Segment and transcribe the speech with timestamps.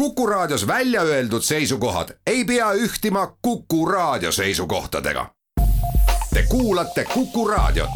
[0.00, 5.26] Kuku Raadios välja öeldud seisukohad ei pea ühtima Kuku Raadio seisukohtadega.
[6.34, 7.90] Te kuulate Kuku Raadiot.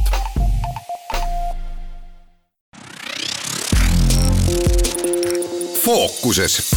[5.84, 6.70] fookuses.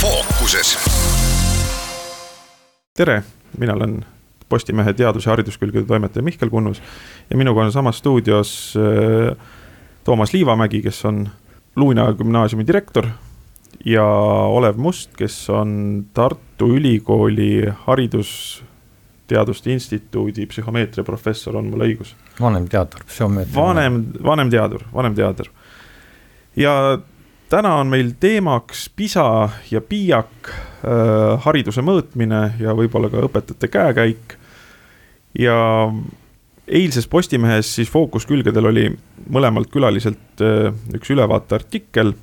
[0.00, 0.78] fookuses.
[2.96, 3.22] tere,
[3.58, 4.04] mina olen
[4.48, 6.82] Postimehe teadus- ja hariduskülgede toimetaja Mihkel Kunnus
[7.30, 9.57] ja minuga on samas stuudios äh,
[10.08, 11.28] Toomas Liivamägi, kes on
[11.76, 13.06] Luina gümnaasiumi direktor
[13.84, 14.04] ja
[14.48, 22.14] Olev Must, kes on Tartu Ülikooli Haridusteaduste Instituudi psühhomeetria professor, on mul õigus?
[22.40, 23.60] vanemteadur, psühhomeetria.
[23.60, 25.52] vanem, vanemteadur, vanemteadur.
[26.56, 26.98] ja
[27.52, 34.38] täna on meil teemaks PISA ja PIAK äh, hariduse mõõtmine ja võib-olla ka õpetajate käekäik.
[35.38, 35.60] ja
[36.68, 38.86] eilses Postimehes siis fookuskülgedel oli
[39.32, 42.14] mõlemalt külaliselt äh, üks ülevaateartikkel.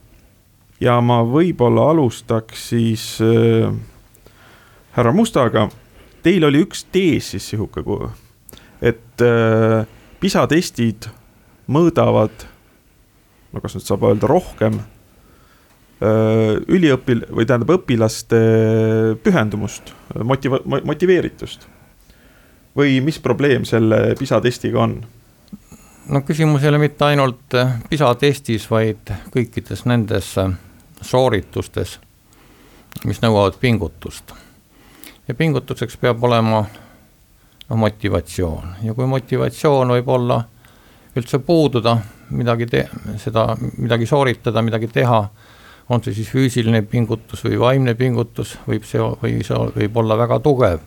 [0.79, 3.71] ja ma võib-olla alustaks siis äh,
[4.95, 5.69] härra Mustaga.
[6.23, 7.83] Teil oli üks tees siis sihuke,
[8.81, 9.85] et äh,
[10.19, 11.09] PISA testid
[11.69, 12.47] mõõdavad,
[13.53, 18.41] no kas nüüd saab öelda rohkem äh, üliõpil- või tähendab õpilaste
[19.23, 21.69] pühendumust, motiva-, motiveeritust
[22.75, 24.95] või mis probleem selle PISA testiga on?
[26.09, 30.51] no küsimus ei ole mitte ainult äh, PISA testis, vaid kõikides nendes äh,
[31.01, 31.99] sooritustes,
[33.05, 34.33] mis nõuavad pingutust.
[35.27, 40.43] ja pingutuseks peab olema noh, motivatsioon ja kui motivatsioon võib olla
[41.15, 41.97] üldse puududa,
[42.35, 45.21] midagi te-, seda, midagi sooritada, midagi teha,
[45.89, 50.39] on see siis füüsiline pingutus või vaimne pingutus, võib see, või see võib olla väga
[50.43, 50.83] tugev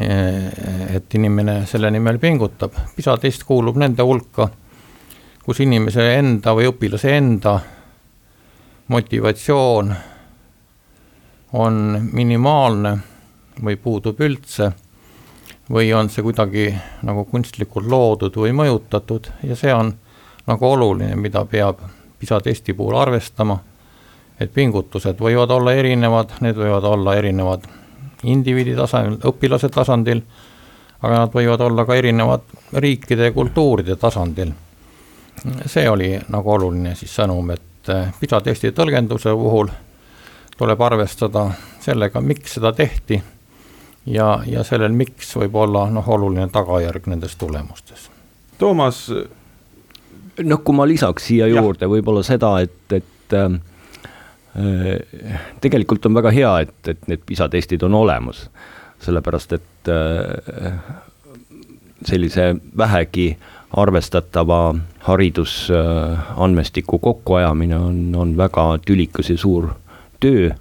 [0.00, 2.74] et inimene selle nimel pingutab.
[2.96, 4.48] PISA test kuulub nende hulka,
[5.44, 7.58] kus inimese enda või õpilase enda
[8.90, 9.94] motivatsioon
[11.54, 11.76] on
[12.12, 12.96] minimaalne
[13.62, 14.72] või puudub üldse
[15.70, 16.66] või on see kuidagi
[17.06, 19.94] nagu kunstlikult loodud või mõjutatud ja see on
[20.46, 21.78] nagu oluline, mida peab
[22.18, 23.56] PISA testi puhul arvestama,
[24.40, 27.64] et pingutused võivad olla erinevad, need võivad olla erinevad
[28.32, 30.22] indiviidi tasandil, õpilase tasandil,
[31.02, 32.46] aga nad võivad olla ka erinevad
[32.80, 34.52] riikide ja kultuuride tasandil.
[35.66, 39.68] see oli nagu oluline siis sõnum, et eh, PISA testi tõlgenduse puhul
[40.56, 43.22] tuleb arvestada sellega, miks seda tehti
[44.06, 48.08] ja, ja sellel miks võib olla noh, oluline tagajärg nendes tulemustes.
[48.58, 49.10] Toomas.
[50.42, 53.73] noh, kui ma lisaks siia juurde võib-olla seda, et, et äh, Äh,
[55.60, 58.46] tegelikult on väga hea, et, et need PISA testid on olemas,
[59.02, 60.76] sellepärast et äh,
[62.06, 63.32] sellise vähegi
[63.74, 64.74] arvestatava
[65.08, 69.72] haridusandmestiku kokkuajamine on, on väga tülikas ja suur
[70.20, 70.52] töö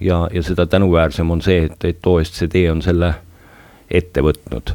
[0.00, 3.14] ja, ja seda tänuväärsem on see, et, et OSCD on selle
[3.90, 4.74] ette võtnud.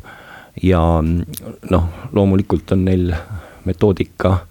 [0.64, 0.80] ja
[1.70, 3.12] noh, loomulikult on neil
[3.66, 4.50] metoodika Äh,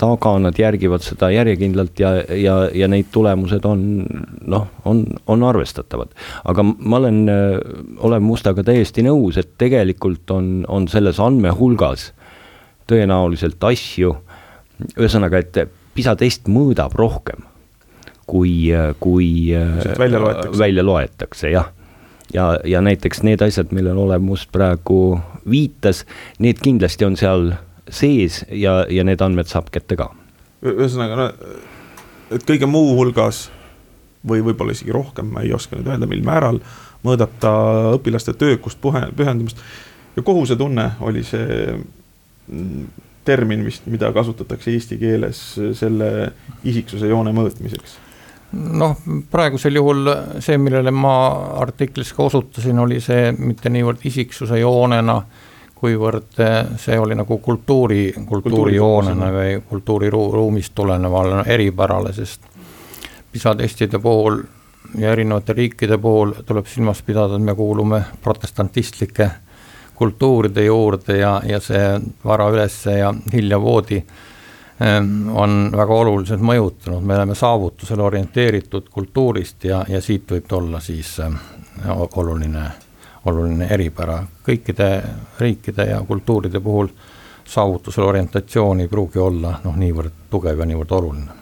[0.00, 3.82] taga, nad järgivad seda järjekindlalt ja, ja, ja neid tulemused on
[4.48, 6.14] noh, on, on arvestatavad.
[6.44, 7.58] aga ma olen, äh,
[7.98, 12.10] olen Mustaga täiesti nõus, et tegelikult on, on selles andmehulgas
[12.90, 14.16] tõenäoliselt asju,
[14.96, 17.44] ühesõnaga, et PISA test mõõdab rohkem,
[18.26, 19.28] kui, kui
[19.98, 21.68] välja loetakse, välja loetakse, jah
[22.34, 25.20] ja, ja näiteks need asjad, millele Olev Must praegu
[25.50, 26.06] viitas,
[26.42, 27.52] need kindlasti on seal
[27.90, 30.10] sees ja, ja need andmed saab kätte ka.
[30.62, 33.48] ühesõnaga, no et kõige muu hulgas
[34.28, 36.60] või võib-olla isegi rohkem, ma ei oska nüüd öelda, mil määral,
[37.02, 37.52] mõõdab ta
[37.96, 39.58] õpilaste töökust, pühendumist
[40.16, 42.86] ja kohusetunne oli see mm,
[43.26, 45.42] termin vist, mida kasutatakse eesti keeles
[45.78, 46.08] selle
[46.62, 47.98] isiksuse joone mõõtmiseks
[48.52, 48.98] noh,
[49.32, 50.10] praegusel juhul
[50.44, 51.14] see, millele ma
[51.62, 55.48] artiklis ka osutasin, oli see mitte niivõrd isiksuse joonena äh,
[55.82, 62.46] kuivõrd eh, see oli nagu kultuuri, kultuurijoonena või kultuuriruumist tulenevale eripärale, sest
[63.32, 64.42] PISA testide puhul
[64.98, 69.30] ja erinevate riikide puhul tuleb silmas pidada, et me kuulume protestantistlike
[69.98, 71.88] kultuuride juurde ja, ja see
[72.24, 79.64] vara ülesse ja hilja voodi ehm, on väga oluliselt mõjutanud, me oleme saavutusele orienteeritud kultuurist
[79.64, 81.38] ja, ja siit võib tulla siis ehm,
[81.90, 82.66] oluline
[83.26, 84.22] oluline eripära.
[84.46, 85.02] kõikide
[85.40, 86.88] riikide ja kultuuride puhul
[87.44, 91.32] saavutusele orientatsioon ei pruugi olla noh, niivõrd tugev ja niivõrd oluline.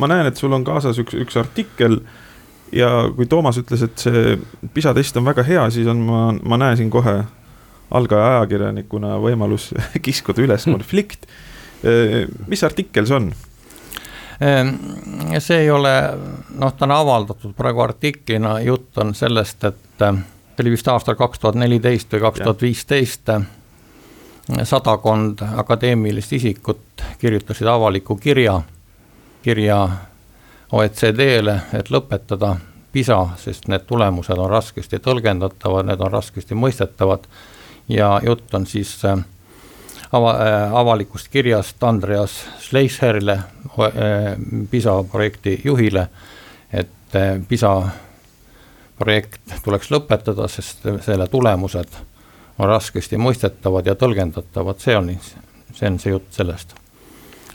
[0.00, 2.00] ma näen, et sul on kaasas üks, üks artikkel
[2.72, 4.36] ja kui Toomas ütles, et see
[4.74, 7.22] PISA test on väga hea, siis on, ma, ma näen siin kohe
[7.94, 9.72] algaja ajakirjanikuna võimalus
[10.04, 11.28] kiskuda üles konflikt.
[12.48, 13.32] mis artikkel see on?
[15.38, 15.92] See ei ole,
[16.58, 20.02] noh, ta on avaldatud praegu artiklina, jutt on sellest, et
[20.54, 23.30] see oli vist aastal kaks tuhat neliteist või kaks tuhat viisteist.
[24.62, 28.60] Sadakond akadeemilist isikut kirjutasid avaliku kirja,
[29.42, 29.78] kirja
[30.72, 32.56] OECD-le, et lõpetada
[32.92, 37.26] PISA, sest need tulemused on raskesti tõlgendatavad, need on raskesti mõistetavad.
[37.88, 39.18] ja jutt on siis äh,
[40.12, 44.36] ava, äh, avalikust kirjast Andreas Schleicherile, äh,
[44.70, 46.08] PISA projekti juhile,
[46.72, 47.18] et
[47.48, 47.82] PISA
[48.98, 51.98] projekt tuleks lõpetada, sest selle tulemused
[52.58, 55.10] on raskesti mõistetavad ja tõlgendatavad, see on,
[55.74, 56.76] see on see jutt sellest.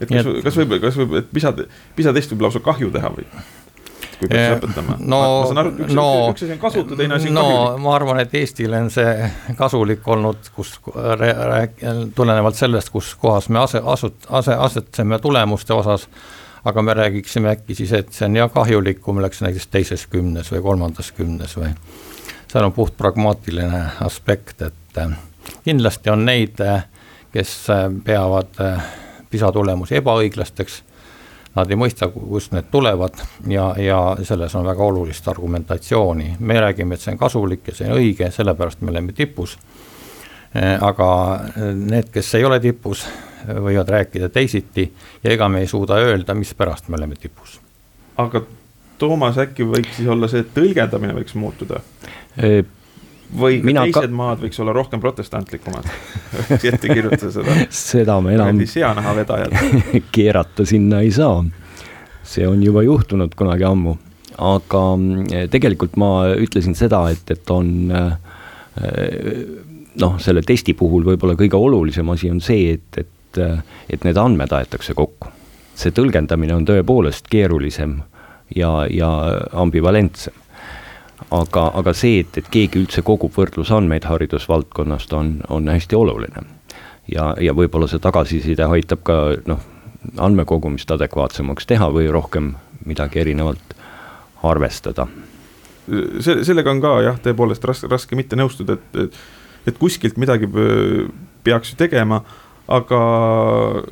[0.01, 1.53] et kas, kas võib, kas võib, et PISA,
[1.95, 3.27] PISA test võib lausa kahju teha või?
[4.19, 4.97] kui peaks lõpetama?
[4.99, 7.83] no, ma saan aru, üks, no, asi on kasutu, teine asi on no, kahjulik.
[7.85, 10.75] ma arvan, et Eestile on see kasulik olnud, kus
[12.15, 16.07] tulenevalt sellest, kus kohas me ase, asut-, ase, asetseme tulemuste osas,
[16.65, 20.07] aga me räägiksime äkki siis, et see on ja kahjulik, kui me oleks näiteks teises
[20.07, 21.71] kümnes või kolmandas kümnes või
[22.51, 25.17] seal on puht pragmaatiline aspekt, et äh,
[25.63, 26.85] kindlasti on neid, äh,
[27.31, 28.55] kes äh, peavad
[29.29, 30.83] PISA tulemusi ebaõiglasteks
[31.55, 33.17] nad ei mõista, kust need tulevad
[33.49, 36.35] ja, ja selles on väga olulist argumentatsiooni.
[36.39, 39.57] me räägime, et see on kasulik ja see on õige, sellepärast me oleme tipus.
[40.55, 41.07] Eh, aga
[41.77, 43.03] need, kes ei ole tipus,
[43.45, 44.87] võivad rääkida teisiti
[45.23, 47.59] ja ega me ei suuda öelda, mispärast me oleme tipus.
[48.17, 48.41] aga
[48.99, 51.83] Toomas, äkki võiks siis olla see, et tõlgendamine võiks muutuda?
[53.29, 54.15] või Mina teised ka...
[54.15, 55.85] maad võiks olla rohkem protestantlikumad
[56.57, 57.55] ette kirjutada seda.
[57.69, 58.65] seda me enam.
[58.65, 59.55] seanaha vedajad
[60.15, 61.43] keerata sinna ei saa.
[62.23, 63.95] see on juba juhtunud kunagi ammu,
[64.37, 66.11] aga mm, tegelikult ma
[66.41, 68.17] ütlesin seda, et, et on äh,
[69.95, 73.41] noh, selle testi puhul võib-olla kõige olulisem asi on see, et, et,
[73.89, 75.31] et need andmed aetakse kokku.
[75.79, 78.01] see tõlgendamine on tõepoolest keerulisem
[78.55, 79.09] ja, ja
[79.53, 80.33] ambivalentsem
[81.31, 86.45] aga, aga see, et, et keegi üldse kogub võrdlusandmeid haridusvaldkonnast, on, on hästi oluline.
[87.07, 89.19] ja, ja võib-olla see tagasiside aitab ka
[89.49, 89.63] noh,
[90.17, 92.53] andmekogumist adekvaatsemaks teha või rohkem
[92.85, 93.75] midagi erinevalt
[94.43, 95.07] arvestada.
[96.19, 99.21] see, sellega on ka jah, tõepoolest raske, raske mitte nõustuda, et, et,
[99.67, 100.49] et kuskilt midagi
[101.43, 102.23] peaks ju tegema
[102.69, 102.99] aga.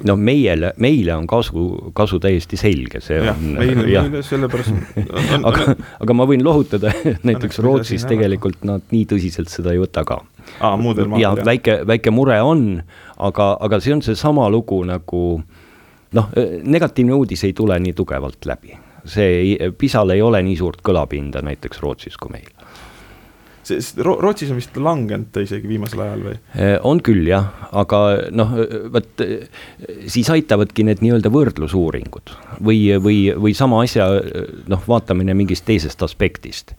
[0.07, 1.65] no meile, meile on kasu,
[1.97, 3.53] kasu täiesti selge, see ja, on.
[3.57, 5.01] meile, meile sellepärast
[5.49, 6.93] aga, aga ma võin lohutada,
[7.27, 10.21] näiteks Rootsis tegelikult nad nii tõsiselt seda ei võta ka.
[10.59, 11.25] aa, muudel maadel.
[11.25, 12.67] ja väike, väike mure on,
[13.17, 15.23] aga, aga see on seesama lugu nagu
[16.17, 16.29] noh,
[16.63, 18.77] negatiivne uudis ei tule nii tugevalt läbi.
[19.07, 22.56] see, PISA-l ei ole nii suurt kõlapinda näiteks Rootsis kui meil
[23.67, 26.35] sest Rootsis on vist langenud ta isegi viimasel ajal või?
[26.55, 28.01] Äh, on küll jah, aga
[28.35, 28.53] noh,
[28.93, 29.25] vot
[30.11, 32.33] siis aitavadki need nii-öelda võrdlusuuringud
[32.63, 34.09] või, või, või sama asja
[34.71, 36.75] noh, vaatamine mingist teisest aspektist.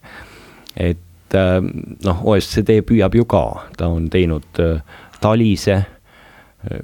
[0.75, 1.59] et äh,
[2.05, 3.45] noh, OSCD püüab ju ka,
[3.77, 4.63] ta on teinud
[5.19, 5.81] Talise,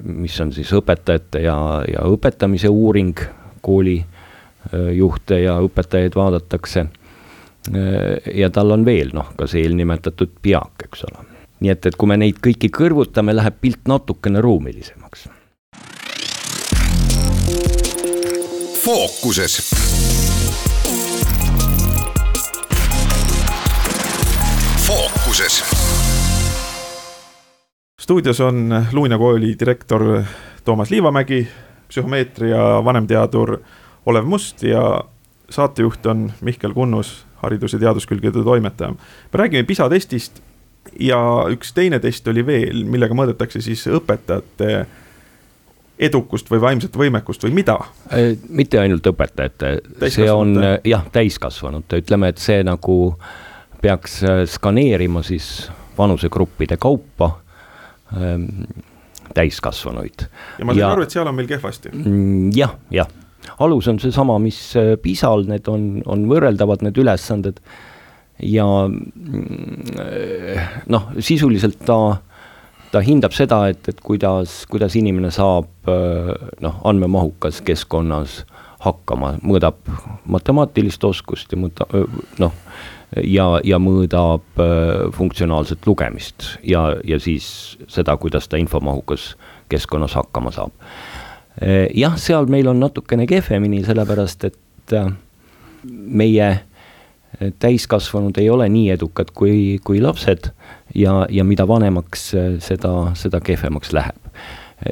[0.04, 1.56] mis on siis õpetajate ja,
[1.88, 3.16] ja õpetamise uuring,
[3.64, 6.84] koolijuhte ja õpetajaid vaadatakse
[8.34, 11.24] ja tal on veel noh, ka see eelnimetatud piak, eks ole.
[11.60, 15.28] nii et, et kui me neid kõiki kõrvutame, läheb pilt natukene ruumilisemaks.
[18.86, 19.60] fookuses
[24.86, 25.64] fookuses.
[28.00, 30.22] stuudios on Luunja kooli direktor
[30.64, 31.48] Toomas Liivamägi,
[31.88, 33.58] psühhomeetria vanemteadur
[34.06, 35.04] Olev Must ja
[35.50, 38.90] saatejuht on Mihkel Kunnus, haridus- ja teaduskülgede toimetaja.
[39.32, 40.42] me räägime PISA testist
[41.00, 41.18] ja
[41.50, 44.86] üks teine test oli veel, millega mõõdetakse siis õpetajate
[45.98, 47.78] edukust või vaimset võimekust või mida?
[48.48, 49.78] Mitte ainult õpetajate,
[50.12, 52.98] see on jah, täiskasvanute, ütleme, et see nagu
[53.80, 57.30] peaks äh, skaneerima siis vanusegruppide kaupa
[58.16, 58.66] ähm,
[59.36, 60.26] täiskasvanuid.
[60.58, 61.92] ja ma saan aru, et seal on meil kehvasti.
[61.92, 63.08] Mm, jah, jah
[63.58, 67.60] alus on seesama, mis äh, PISA-l, need on, on võrreldavad, need ülesanded.
[68.42, 69.94] ja mm,
[70.92, 72.18] noh, sisuliselt ta,
[72.92, 78.42] ta hindab seda, et, et kuidas, kuidas inimene saab äh, noh, andmemahukas keskkonnas
[78.84, 79.80] hakkama, mõõdab
[80.28, 81.88] matemaatilist oskust ja mõõda,
[82.38, 82.52] noh,
[83.24, 84.60] ja, ja mõõdab
[85.16, 89.32] funktsionaalset lugemist ja, ja siis seda, kuidas ta infomahukas
[89.72, 90.76] keskkonnas hakkama saab
[91.94, 95.08] jah, seal meil on natukene kehvemini, sellepärast et äh,
[95.86, 100.50] meie äh, täiskasvanud ei ole nii edukad kui, kui lapsed
[100.94, 104.20] ja, ja mida vanemaks äh, seda, seda kehvemaks läheb.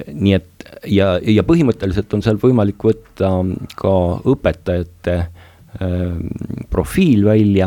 [0.09, 3.29] nii et ja, ja põhimõtteliselt on seal võimalik võtta
[3.77, 3.95] ka
[4.33, 5.17] õpetajate
[6.71, 7.67] profiil välja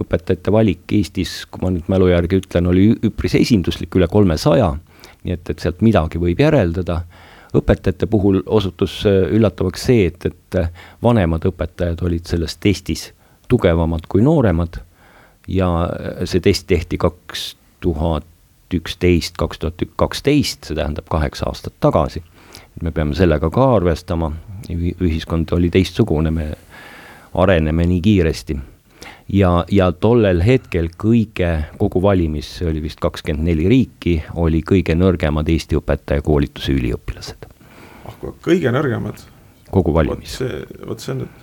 [0.00, 4.72] õpetajate valik Eestis, kui ma nüüd mälu järgi ütlen, oli üpris esinduslik, üle kolmesaja.
[5.24, 7.02] nii et, et sealt midagi võib järeldada.
[7.54, 10.70] Õpetajate puhul osutus äh, üllatavaks see, et, et äh,
[11.02, 13.12] vanemad õpetajad olid selles testis
[13.48, 14.80] tugevamad kui nooremad.
[15.48, 18.26] ja äh, see test tehti kaks tuhat
[18.74, 22.22] üksteist, kaks tuhat kaksteist, see tähendab kaheksa aastat tagasi.
[22.82, 24.32] me peame sellega ka arvestama,
[24.70, 26.52] ühiskond oli teistsugune, me
[27.34, 28.56] areneme nii kiiresti
[29.28, 31.50] ja, ja tollel hetkel kõige,
[31.80, 37.48] kogu valimis, see oli vist kakskümmend neli riiki, oli kõige nõrgemad Eesti õpetajakoolituse üliõpilased.
[38.04, 39.24] ah, kõige nõrgemad?
[39.70, 40.38] kogu valimis.
[40.40, 41.42] vot see, vot see on nüüd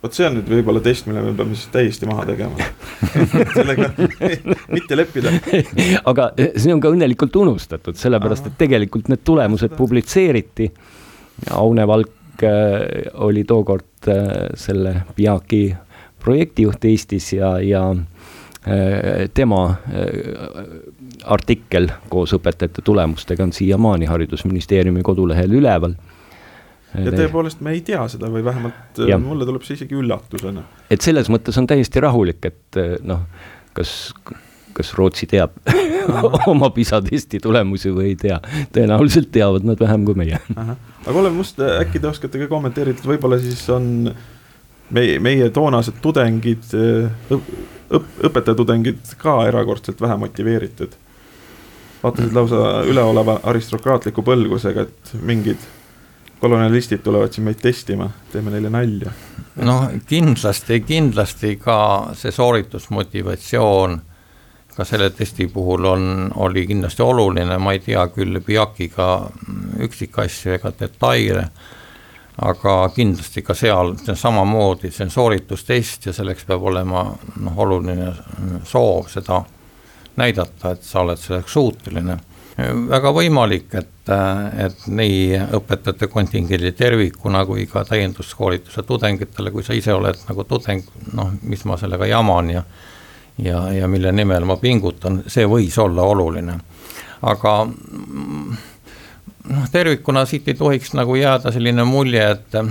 [0.00, 2.56] vot see on nüüd võib-olla test, mille me peame siis täiesti maha tegema
[3.58, 3.90] sellega
[4.72, 5.32] mitte leppida.
[6.08, 10.70] aga see on ka õnnelikult unustatud, sellepärast et tegelikult need tulemused publitseeriti.
[11.56, 15.62] Aune Valk äh, oli tookord äh, selle PIAK-i
[16.20, 20.06] projektijuht Eestis ja, ja äh, tema äh,
[21.24, 25.96] artikkel koos õpetajate tulemustega on siiamaani Haridusministeeriumi kodulehel üleval.
[26.94, 29.18] ja tõepoolest, me ei tea seda või vähemalt äh, ja.
[29.22, 30.64] mulle tuleb see isegi üllatusena.
[30.90, 33.26] et selles mõttes on täiesti rahulik, et noh,
[33.76, 34.14] kas,
[34.76, 35.56] kas Rootsi teab
[36.52, 38.40] oma PISA testi tulemusi või ei tea,
[38.74, 40.40] tõenäoliselt teavad nad vähem kui meie.
[40.56, 44.10] aga Olev Must, äkki te oskate ka kommenteerida, et võib-olla siis on
[44.90, 46.66] meie, meie toonased tudengid,
[47.30, 47.52] õp-,
[48.26, 50.96] õpetajatudengid ka erakordselt vähe motiveeritud.
[52.02, 55.66] vaatasid lausa üleoleva aristokraatliku põlgusega, et mingid
[56.40, 59.12] kolonialistid tulevad siin meid testima, teeme neile nalja.
[59.56, 61.80] noh, kindlasti, kindlasti ka
[62.16, 64.00] see sooritusmotivatsioon
[64.76, 69.08] ka selle testi puhul on, oli kindlasti oluline, ma ei tea küll PIAK-iga
[69.84, 71.48] üksikasju ega detaile
[72.40, 77.04] aga kindlasti ka seal samamoodi, see on sooritustest ja selleks peab olema
[77.36, 78.12] noh, oluline
[78.64, 79.42] soov seda
[80.20, 82.18] näidata, et sa oled selleks suuteline.
[82.88, 84.10] väga võimalik, et,
[84.64, 90.84] et nii õpetajate kontingendi tervikuna kui ka täienduskoolituse tudengitele, kui sa ise oled nagu tudeng,
[91.12, 92.64] noh, mis ma sellega jaman ja
[93.38, 96.58] ja, ja mille nimel ma pingutan, see võis olla oluline.
[97.22, 97.54] aga
[99.48, 102.62] noh, tervikuna siit ei tohiks nagu jääda selline mulje, et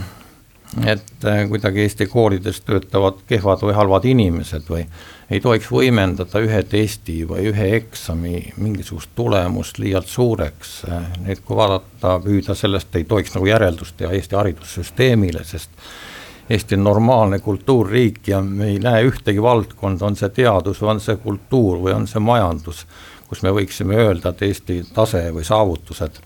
[0.86, 4.84] et äh, kuidagi Eesti koolides töötavad kehvad või halvad inimesed või
[5.30, 10.84] ei tohiks võimendada ühe testi või ühe eksami mingisugust tulemust liialt suureks.
[11.26, 15.70] nüüd, kui vaadata, püüda sellest, ei tohiks nagu järeldust teha Eesti haridussüsteemile, sest
[16.50, 21.02] Eesti on normaalne kultuurriik ja me ei näe ühtegi valdkonda, on see teadus või on
[21.02, 22.86] see kultuur või on see majandus,
[23.30, 26.22] kus me võiksime öelda, et Eesti tase või saavutused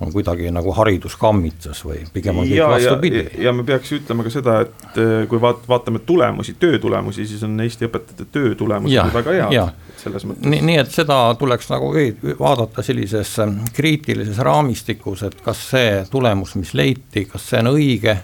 [0.00, 3.24] on kuidagi nagu haridus kammitses või pigem on kõik vastupidi.
[3.44, 7.42] ja me peaks ütlema ka seda, et eh, kui vaat-, vaatame tulemusi, töö tulemusi, siis
[7.46, 9.80] on Eesti õpetajate töö tulemused väga head.
[10.02, 10.50] selles mõttes.
[10.50, 11.92] nii, nii et seda tuleks nagu
[12.40, 18.18] vaadata sellises eh, kriitilises raamistikus, et kas see tulemus, mis leiti, kas see on õige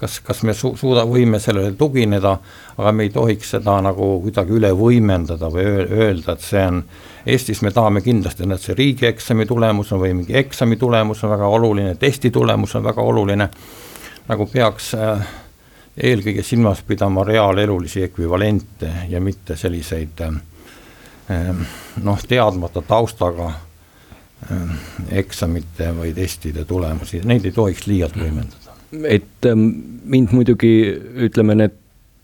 [0.00, 2.36] kas, kas me su-, suuda, võime sellele tugineda,
[2.78, 6.82] aga me ei tohiks seda nagu kuidagi üle võimendada või öelda, et see on
[7.26, 11.48] Eestis me tahame kindlasti, et see riigieksami tulemus on või mingi eksami tulemus on väga
[11.52, 13.48] oluline, testi tulemus on väga oluline,
[14.28, 15.26] nagu peaks äh,
[15.96, 20.38] eelkõige silmas pidama reaalelulisi ekvivalente ja mitte selliseid äh,
[21.36, 21.66] äh,
[22.02, 23.52] noh, teadmata taustaga
[25.12, 28.69] eksamite või testide tulemusi, neid ei tohiks liialt võimendada.
[28.92, 29.68] Et ähm,
[30.04, 30.72] mind muidugi
[31.26, 31.76] ütleme, need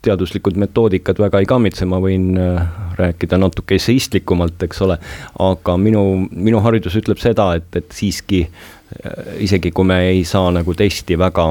[0.06, 2.60] teaduslikud metoodikad väga ei kammitse, ma võin äh,
[2.98, 4.98] rääkida natuke esseistlikumalt, eks ole.
[5.42, 10.52] aga minu, minu haridus ütleb seda, et, et siiski äh, isegi kui me ei saa
[10.54, 11.48] nagu testi väga,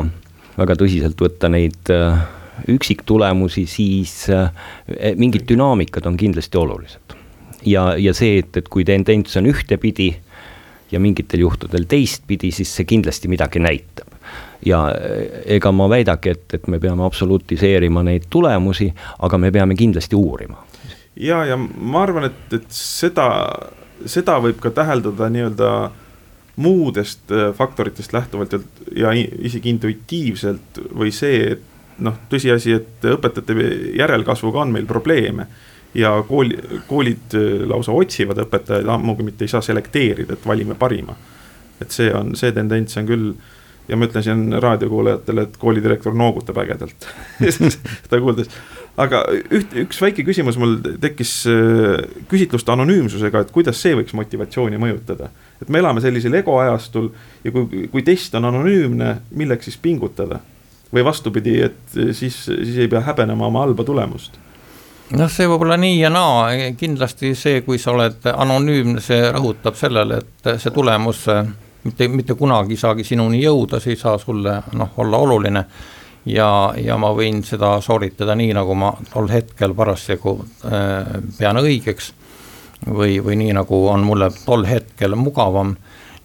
[0.58, 2.24] väga tõsiselt võtta neid äh,
[2.72, 4.12] üksiktulemusi, siis
[5.20, 7.16] mingid dünaamikad on kindlasti olulised.
[7.68, 10.14] ja, ja see, et, et kui tendents on ühtepidi
[10.92, 14.16] ja mingitel juhtudel teistpidi, siis see kindlasti midagi näitab
[14.66, 14.86] ja
[15.46, 18.92] ega ma väidagi, et, et me peame absolutiseerima neid tulemusi,
[19.26, 20.64] aga me peame kindlasti uurima.
[21.16, 23.28] ja, ja ma arvan, et, et seda,
[24.06, 25.70] seda võib ka täheldada nii-öelda
[26.56, 28.54] muudest äh, faktoritest lähtuvalt
[28.96, 33.56] ja isegi intuitiivselt või see, et noh, tõsiasi, et õpetajate
[34.00, 35.48] järelkasvuga on meil probleeme
[35.96, 36.58] ja kooli,
[36.88, 41.16] koolid äh, lausa otsivad õpetajaid, ammugi mitte ei saa selekteerida, et valime parima.
[41.82, 43.32] et see on, see tendents on küll
[43.88, 47.08] ja ma ütlen siin raadiokuulajatele, et koolidirektor noogutab ägedalt
[47.58, 48.50] seda kuuldes.
[48.98, 49.22] aga
[49.54, 55.30] üht, üks väike küsimus mul tekkis äh, küsitluste anonüümsusega, et kuidas see võiks motivatsiooni mõjutada.
[55.62, 57.12] et me elame sellisel ego ajastul
[57.44, 60.42] ja kui, kui test on anonüümne, milleks siis pingutada?
[60.94, 64.38] või vastupidi, et siis, siis ei pea häbenema oma halba tulemust
[65.14, 69.78] noh, see võib olla nii ja naa, kindlasti see, kui sa oled anonüümne, see rõhutab
[69.78, 71.26] sellele, et see tulemus
[71.86, 75.66] mitte, mitte kunagi ei saagi sinuni jõuda, see ei saa sulle noh, olla oluline.
[76.26, 82.14] Ja, ja ma võin seda sooritada nii, nagu ma tol hetkel parasjagu äh, pean õigeks
[82.90, 85.76] või, või nii, nagu on mulle tol hetkel mugavam.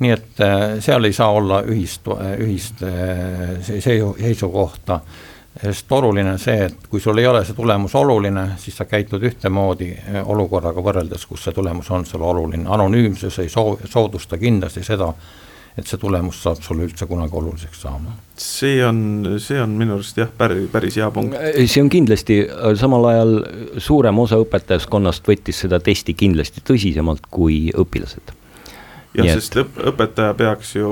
[0.01, 2.09] nii et äh, seal ei saa olla ühist,
[2.41, 5.01] ühist äh, seisukohta,
[5.61, 9.23] sest oluline on see, et kui sul ei ole see tulemus oluline, siis sa käitud
[9.23, 14.85] ühtemoodi äh, olukorraga võrreldes, kus see tulemus on sulle oluline, anonüümsus ei soo-, soodusta kindlasti
[14.87, 15.13] seda
[15.81, 18.15] et see tulemus saab sulle üldse kunagi oluliseks saama.
[18.41, 19.01] see on,
[19.43, 21.37] see on minu arust jah, päris, päris hea punkt.
[21.61, 22.41] see on kindlasti,
[22.81, 23.37] samal ajal
[23.83, 28.35] suurem osa õpetajaskonnast võttis seda testi kindlasti tõsisemalt kui õpilased.
[29.19, 30.91] jah, sest õp õpetaja peaks ju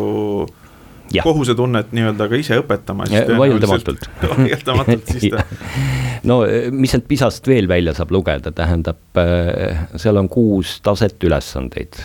[1.08, 1.22] Ja.
[1.24, 3.06] kohusetunnet nii-öelda ka ise õpetama.
[3.08, 4.02] vaieldamatult.
[4.28, 5.40] vaieldamatult siis ta
[6.28, 11.96] no mis sealt PISA-st veel välja saab lugeda, tähendab, äh, seal on kuus taset ülesandeid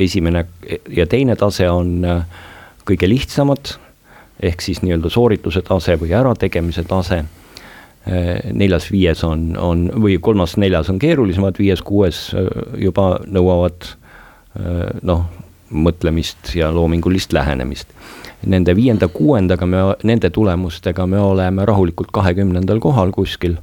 [0.00, 0.44] esimene
[0.96, 2.22] ja teine tase on äh,
[2.88, 3.74] kõige lihtsamad,
[4.42, 7.22] ehk siis nii-öelda soorituse tase või ärategemise tase.
[8.08, 12.50] Äh, neljas-viies on, on või kolmas-neljas on keerulisemad, viies-kuues äh,
[12.88, 13.94] juba nõuavad
[15.06, 15.20] noh,
[15.70, 17.92] mõtlemist ja loomingulist lähenemist.
[18.48, 23.54] Nende viienda-kuuendaga me, nende tulemustega me oleme rahulikult kahekümnendal kohal kuskil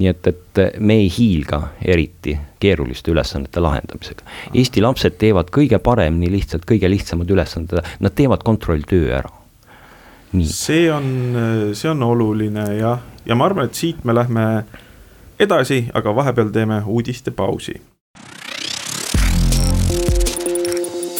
[0.00, 4.24] nii et, et me ei hiilga eriti keeruliste ülesannete lahendamisega.
[4.54, 9.32] Eesti lapsed teevad kõige paremini lihtsalt kõige lihtsamad ülesanded, nad teevad kontrolltöö ära.
[10.46, 11.06] see on,
[11.74, 14.64] see on oluline jah, ja ma arvan, et siit me lähme
[15.40, 17.80] edasi, aga vahepeal teeme uudistepausi.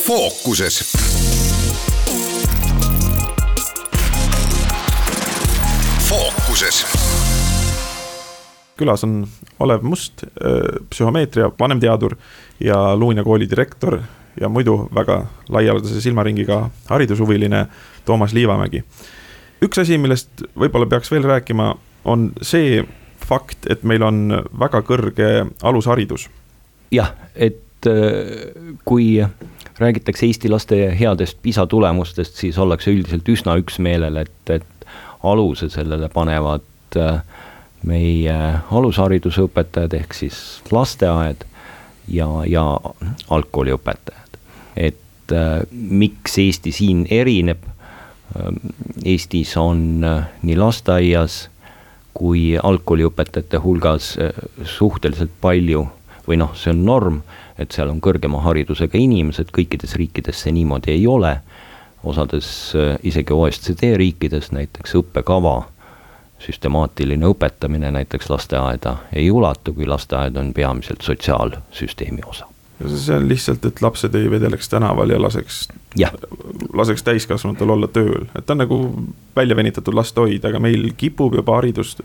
[0.00, 0.82] fookuses
[6.10, 6.84] fookuses
[8.80, 9.21] külas on
[9.60, 12.16] Olev Must, äh, psühhomeetria vanemteadur
[12.60, 14.00] ja Luunja kooli direktor
[14.40, 17.66] ja muidu väga laialdase silmaringiga haridushuviline
[18.04, 18.84] Toomas Liivamägi.
[19.62, 22.80] üks asi, millest võib-olla peaks veel rääkima, on see
[23.26, 25.30] fakt, et meil on väga kõrge
[25.62, 26.28] alusharidus.
[26.90, 29.21] jah, et äh, kui
[29.80, 34.88] räägitakse Eesti laste headest PISA tulemustest, siis ollakse üldiselt üsna üksmeelel, et, et
[35.23, 37.23] aluse sellele panevad äh,
[37.86, 38.36] meie
[38.71, 40.38] alushariduse õpetajad ehk siis
[40.71, 41.47] lasteaed
[42.08, 42.64] ja, ja
[43.30, 44.38] algkooliõpetajad.
[44.76, 48.52] et äh, miks Eesti siin erineb äh,,
[49.04, 51.49] Eestis on äh, nii lasteaias
[52.14, 55.86] kui algkooliõpetajate hulgas äh, suhteliselt palju
[56.26, 57.21] või noh, see on norm,
[57.58, 61.38] et seal on kõrgema haridusega inimesed, kõikides riikides see niimoodi ei ole,
[62.04, 65.62] osades äh, isegi OECD riikides näiteks õppekava
[66.40, 72.46] süstemaatiline õpetamine näiteks lasteaeda ei ulatu, kui lasteaed on peamiselt sotsiaalsüsteemi osa.
[72.96, 75.68] see on lihtsalt, et lapsed ei vedeleks tänaval ja laseks,
[76.72, 78.78] laseks täiskasvanutel olla tööl, et ta on nagu
[79.36, 82.00] välja venitatud lastehoid, aga meil kipub juba haridust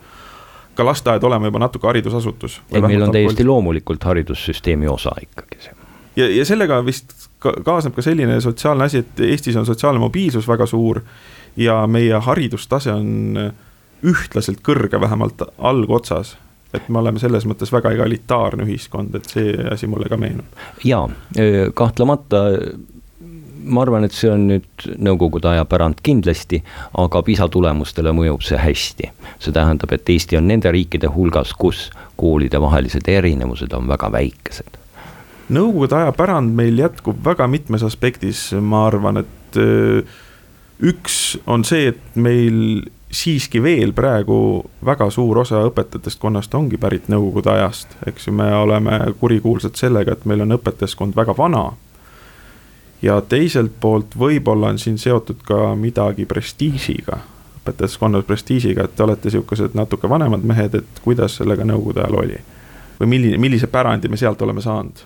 [0.76, 2.62] ka lasteaed olema juba natuke haridusasutus.
[2.72, 5.78] ei, meil on täiesti loomulikult haridussüsteemi osa ikkagi see.
[6.16, 10.48] ja, ja sellega vist ka, kaasneb ka selline sotsiaalne asi, et Eestis on sotsiaalne mobiilsus
[10.48, 11.00] väga suur
[11.56, 13.54] ja meie haridustase on äh,
[14.06, 16.36] ühtlaselt kõrge, vähemalt algotsas
[16.76, 20.60] et me oleme selles mõttes väga egalitaarne ühiskond, et see asi mulle ka meenub.
[20.84, 21.08] jaa,
[21.74, 22.42] kahtlemata
[23.66, 26.62] ma arvan, et see on nüüd nõukogude aja pärand kindlasti,
[27.02, 29.12] aga PISA tulemustele mõjub see hästi.
[29.40, 31.90] see tähendab, et Eesti on nende riikide hulgas, kus
[32.20, 34.78] koolidevahelised erinevused on väga väikesed.
[35.50, 39.60] nõukogude aja pärand meil jätkub väga mitmes aspektis, ma arvan, et
[40.84, 42.86] üks on see, et meil
[43.16, 44.38] siiski veel praegu
[44.86, 50.16] väga suur osa õpetajatest konnast ongi pärit nõukogude ajast, eks ju, me oleme kurikuulsad sellega,
[50.16, 51.66] et meil on õpetajaskond väga vana.
[53.02, 57.20] ja teiselt poolt võib-olla on siin seotud ka midagi prestiižiga,
[57.62, 62.40] õpetajaskonna prestiižiga, et te olete sihukesed natuke vanemad mehed, et kuidas sellega nõukogude ajal oli?
[63.00, 65.04] või milline, millise pärandi me sealt oleme saanud?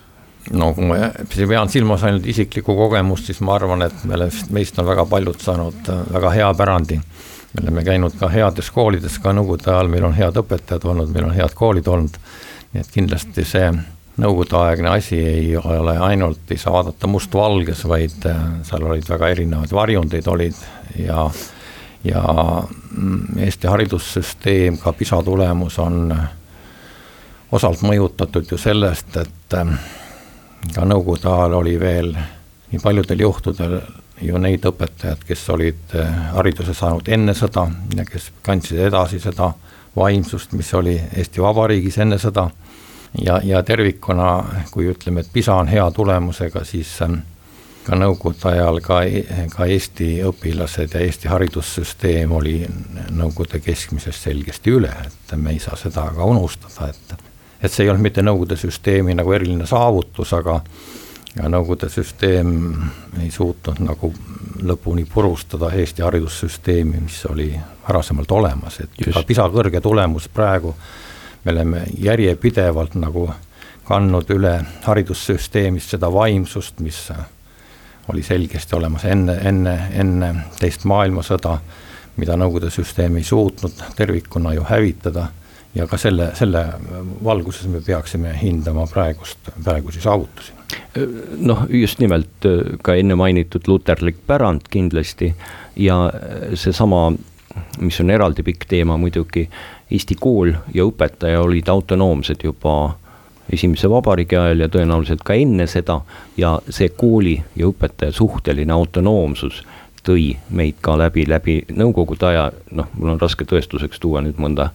[0.56, 4.86] no kui ma pean silmas ainult isiklikku kogemust, siis ma arvan, et me, meist on
[4.86, 7.00] väga paljud saanud väga hea pärandi
[7.54, 11.30] me oleme käinud ka heades koolides, ka nõukogude ajal meil on head õpetajad olnud, meil
[11.30, 12.18] on head koolid olnud.
[12.72, 13.70] nii et kindlasti see
[14.20, 19.72] nõukogudeaegne asi ei ole ainult, ei saa vaadata mustvalges, vaid äh, seal olid väga erinevaid
[19.72, 20.60] varjundeid olid
[20.98, 21.24] ja,
[22.04, 22.22] ja
[22.96, 26.12] mm, Eesti haridussüsteem, ka PISA tulemus on
[27.52, 29.74] osalt mõjutatud ju sellest, et ähm,
[30.74, 32.14] ka nõukogude ajal oli veel
[32.70, 33.80] nii paljudel juhtudel
[34.20, 39.52] ju neid õpetajaid, kes olid äh, hariduse saanud enne sõda ja kes kandsid edasi seda
[39.96, 42.50] vaimsust, mis oli Eesti Vabariigis enne sõda.
[43.18, 47.22] ja, ja tervikuna, kui ütleme, et PISA on hea tulemusega, siis ähm,
[47.86, 49.00] ka nõukogude ajal ka,
[49.56, 52.60] ka Eesti õpilased ja Eesti haridussüsteem oli
[53.10, 57.26] nõukogude keskmisest selgesti üle, et me ei saa seda ka unustada, et
[57.60, 60.62] et see ei olnud mitte Nõukogude süsteemi nagu eriline saavutus, aga
[61.42, 62.50] ja Nõukogude süsteem
[63.20, 64.12] ei suutnud nagu
[64.66, 67.52] lõpuni purustada Eesti haridussüsteemi, mis oli
[67.88, 69.16] varasemalt olemas, et Just.
[69.16, 70.74] ka PISA kõrge tulemus praegu,
[71.44, 73.30] me oleme järjepidevalt nagu
[73.88, 77.06] kandnud üle haridussüsteemist seda vaimsust, mis
[78.10, 81.58] oli selgesti olemas enne, enne, enne teist maailmasõda,
[82.20, 85.30] mida Nõukogude süsteem ei suutnud tervikuna ju hävitada.
[85.74, 86.64] Ja ka selle, selle
[87.24, 90.59] valguses me peaksime hindama praegust, praegusi saavutusi
[91.38, 92.46] noh, just nimelt
[92.82, 95.32] ka enne mainitud luterlik pärand kindlasti
[95.76, 95.98] ja
[96.54, 97.10] seesama,
[97.80, 99.48] mis on eraldi pikk teema muidugi,
[99.90, 102.74] Eesti kool ja õpetaja olid autonoomsed juba
[103.50, 106.00] esimese vabariigi ajal ja tõenäoliselt ka enne seda
[106.38, 109.64] ja see kooli ja õpetaja suhteline autonoomsus
[110.02, 114.70] tõi meid ka läbi, läbi nõukogude aja, noh, mul on raske tõestuseks tuua nüüd mõnda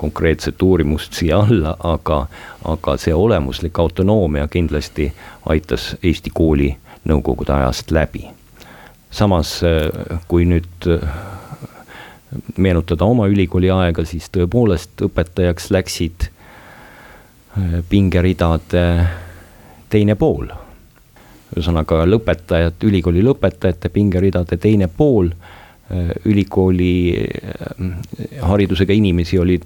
[0.00, 2.26] konkreetset uurimust siia alla, aga,
[2.64, 5.10] aga see olemuslik autonoomia kindlasti
[5.52, 6.70] aitas Eesti kooli
[7.08, 8.28] nõukogude ajast läbi.
[9.10, 9.60] samas,
[10.28, 10.86] kui nüüd
[12.56, 16.28] meenutada oma ülikooli aega, siis tõepoolest õpetajaks läksid
[17.90, 18.84] pingeridade
[19.90, 20.46] teine pool.
[21.56, 25.32] Ühesõnaga lõpetajad, ülikooli lõpetajate pingeridade teine pool,
[26.24, 26.92] ülikooli
[28.46, 29.56] haridusega inimesi oli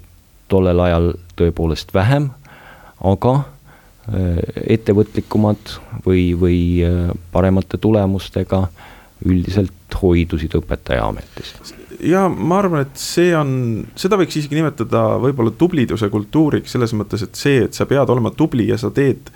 [0.48, 2.30] tollel ajal tõepoolest vähem,
[3.04, 4.40] aga äh,
[4.76, 8.66] ettevõtlikumad või, või äh, paremate tulemustega
[9.24, 11.74] üldiselt hoidusid õpetajaametist.
[12.02, 13.54] ja ma arvan, et see on,
[13.96, 18.34] seda võiks isegi nimetada võib-olla tubliduse kultuuriks selles mõttes, et see, et sa pead olema
[18.34, 19.30] tubli ja sa teed,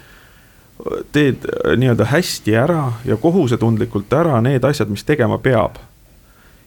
[1.12, 5.78] teed äh, nii-öelda hästi ära ja kohusetundlikult ära need asjad, mis tegema peab.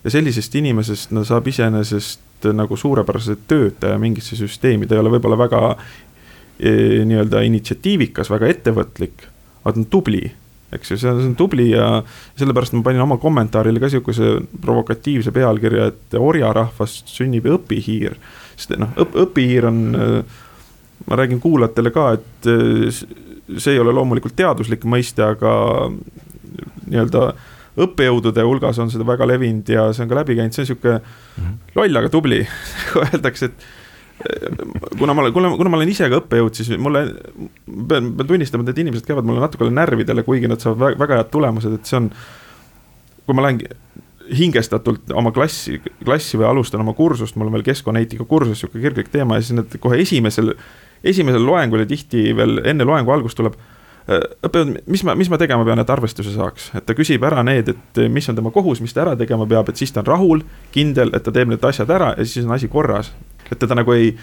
[0.04, 5.38] ja sellisest inimesest no saab iseenesest nagu suurepärase töötaja mingisse süsteemi, ta ei ole võib-olla
[5.38, 5.60] väga
[6.58, 6.72] e,
[7.06, 9.28] nii-öelda initsiatiivikas, väga ettevõtlik,
[9.62, 10.24] aga ta on tubli
[10.74, 12.00] eks ju, see on tubli ja
[12.40, 18.16] sellepärast ma panin oma kommentaarile ka sihukese provokatiivse pealkirja, et orjarahvast sünnib õpihiir.
[18.56, 19.82] sest noh, õp-, õpihiir on,
[21.06, 22.50] ma räägin kuulajatele ka, et
[23.58, 25.52] see ei ole loomulikult teaduslik mõiste, aga
[26.88, 27.32] nii-öelda
[27.82, 30.98] õppejõudude hulgas on seda väga levinud ja see on ka läbi käinud, see on sihuke
[30.98, 31.54] -hmm.
[31.76, 32.42] loll, aga tubli
[33.06, 33.66] Öeldakse, et
[34.28, 34.52] eh,
[35.00, 37.06] kuna ma olen, kuna, kuna ma olen ise ka õppejõud, siis mulle,
[37.66, 41.22] pean, pean tunnistama, et need inimesed käivad mulle natukene närvidele, kuigi nad saavad väga, väga
[41.22, 42.12] head tulemused, et see on.
[43.26, 43.62] kui ma lähen
[44.38, 49.12] hingestatult oma klassi, klassi või alustan oma kursust, mul on veel keskkonnaeetika kursus, sihuke kirglik
[49.12, 50.54] teema ja siis need kohe esimesel,
[51.04, 53.58] esimesel loengul ja tihti veel enne loengu algust tuleb
[54.10, 57.44] Äh, õppejõud, mis ma, mis ma tegema pean, et arvestuse saaks, et ta küsib ära
[57.46, 60.10] need, et mis on tema kohus, mis ta ära tegema peab, et siis ta on
[60.10, 60.42] rahul,
[60.74, 63.12] kindel, et ta teeb need asjad ära ja siis on asi korras.
[63.52, 64.16] et teda nagu ei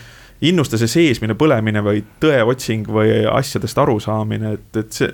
[0.49, 5.13] innusta see seesmine põlemine või tõeotsing või asjadest arusaamine, et, et see.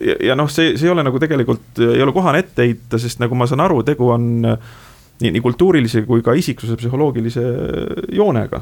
[0.00, 3.22] ja, ja noh, see, see ei ole nagu tegelikult, ei ole kohane ette heita, sest
[3.22, 7.46] nagu ma saan aru, tegu on nii, nii kultuurilise kui ka isiksuse psühholoogilise
[8.12, 8.60] joonega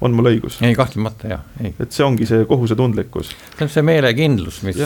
[0.00, 0.58] on mul õigus?
[0.64, 1.74] ei, kahtlemata jah, ei.
[1.80, 3.34] et see ongi see kohusetundlikkus.
[3.56, 4.80] see on see meelekindlus, mis,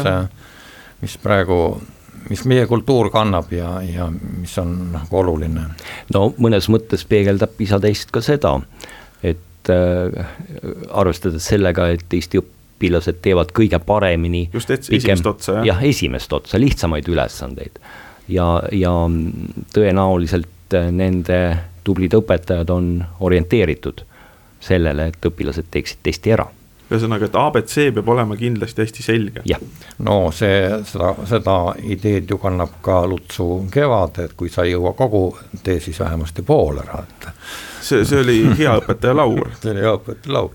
[1.02, 1.58] mis praegu,
[2.28, 5.68] mis meie kultuur kannab ja, ja mis on nagu oluline.
[6.14, 8.58] no mõnes mõttes peegeldab PISA test ka seda,
[9.22, 10.36] et äh,
[10.90, 14.48] arvestades sellega, et Eesti õpilased teevad kõige paremini.
[14.52, 15.72] just et, pikem, esimest otsa, jah?
[15.72, 17.80] jah, esimest otsa, lihtsamaid ülesandeid.
[18.28, 18.94] ja, ja
[19.74, 20.54] tõenäoliselt
[20.92, 21.40] nende
[21.84, 22.90] tublid õpetajad on
[23.24, 24.02] orienteeritud
[24.60, 26.48] sellele, et õpilased teeksid testi ära
[26.88, 29.42] ühesõnaga, et abc peab olema kindlasti hästi selge.
[30.04, 34.94] no see, seda, seda ideed ju kannab ka Lutsu Kevad, et kui sa ei jõua
[34.96, 35.24] kogu,
[35.64, 37.28] tee siis vähemasti pool ära, et.
[37.80, 40.54] see, see oli hea õpetaja laur see oli hea õpetaja laur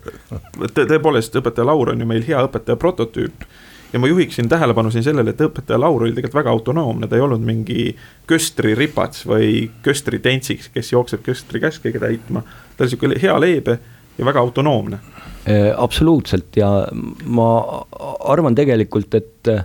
[0.73, 3.45] Tõ, tõepoolest, õpetaja laur on ju meil hea õpetaja prototüüp.
[3.93, 7.27] ja ma juhiksin tähelepanu siin sellele, et õpetaja laur oli tegelikult väga autonoomne, ta ei
[7.27, 7.91] olnud mingi
[8.25, 12.41] köstri ripats või köstri tentsiks, kes jookseb köstri käske täitma.
[12.77, 13.79] Ta oli sihuke hea leebe
[14.17, 14.99] ja väga autonoomne.
[15.49, 16.87] Äh, absoluutselt ja
[17.25, 17.47] ma
[18.19, 19.63] arvan tegelikult, et äh,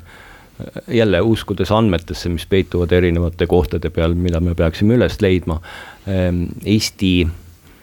[0.88, 5.60] jälle uskudes andmetesse, mis peituvad erinevate kohtade peal, mida me peaksime üles leidma.
[6.08, 7.28] Ähm, Eesti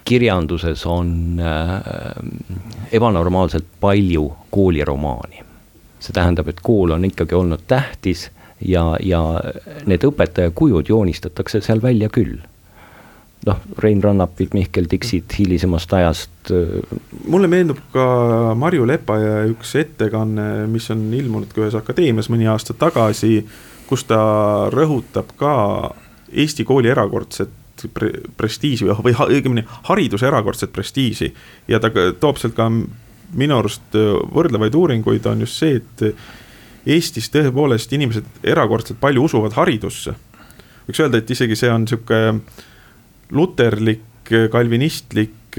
[0.06, 1.42] kirjanduses on
[2.92, 5.42] ebanormaalselt palju kooliromaani.
[6.00, 8.28] see tähendab, et kool on ikkagi olnud tähtis
[8.62, 9.22] ja, ja
[9.90, 12.36] need õpetajakujud joonistatakse seal välja küll
[13.46, 16.30] noh, Rein Rannapit, Mihkel Dixit hilisemast ajast.
[17.28, 18.06] mulle meenub ka
[18.58, 23.40] Marju Lepaja üks ettekanne, mis on ilmunud ka ühes akadeemias mõni aasta tagasi,
[23.90, 24.20] kus ta
[24.74, 25.54] rõhutab ka
[26.36, 27.54] Eesti kooli erakordset
[27.94, 31.34] pre prestiiži või, või õigemini hariduse erakordset prestiiži.
[31.68, 33.96] ja ta toob sealt ka minu arust
[34.34, 36.16] võrdlevaid uuringuid, on just see, et
[36.86, 40.14] Eestis tõepoolest inimesed erakordselt palju usuvad haridusse.
[40.88, 42.40] võiks öelda, et isegi see on sihuke
[43.32, 45.58] luterlik, kalvinistlik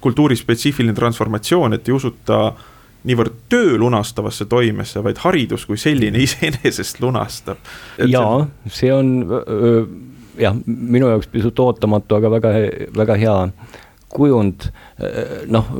[0.00, 2.52] kultuurispetsiifiline transformatsioon, et ei usuta
[3.08, 7.60] niivõrd töö lunastavasse toimesse, vaid haridus kui selline iseenesest lunastab.
[8.04, 9.12] jaa, see on
[10.38, 12.54] jah, minu jaoks pisut ootamatu, aga väga,
[12.96, 13.36] väga hea
[14.08, 14.70] kujund.
[15.52, 15.72] noh,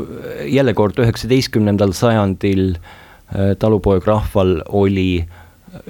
[0.46, 2.76] jälle kord üheksateistkümnendal sajandil
[3.58, 5.26] talupoegrahval oli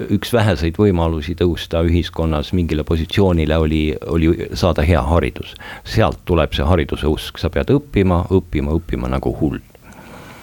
[0.09, 5.55] üks väheseid võimalusi tõusta ühiskonnas mingile positsioonile oli, oli saada hea haridus.
[5.83, 9.59] sealt tuleb see hariduse usk, sa pead õppima, õppima, õppima nagu hull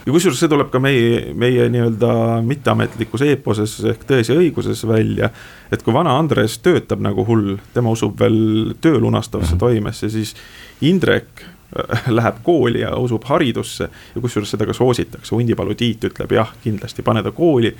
[0.06, 2.12] ja kusjuures see tuleb ka meie, meie nii-öelda
[2.46, 5.30] mitteametlikus eeposes ehk Tões ja õiguses välja.
[5.70, 9.58] et kui vana Andres töötab nagu hull, tema usub veel töö lunastavasse -hmm.
[9.58, 10.34] toimesse, siis
[10.80, 16.32] Indrek äh, läheb kooli ja usub haridusse ja kusjuures seda ka soositakse, Hundipalu Tiit ütleb
[16.32, 17.74] jah, kindlasti pane ta kooli